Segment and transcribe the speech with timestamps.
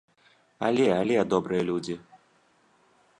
[0.69, 1.95] Але, але, добрыя людзі!